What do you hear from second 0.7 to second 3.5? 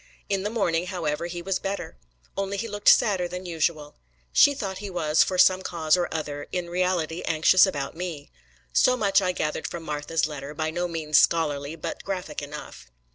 however, he was better; only he looked sadder than